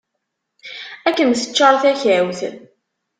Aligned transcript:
Ad 1.07 1.13
kem-teččar 1.17 1.75
takawt. 1.81 2.39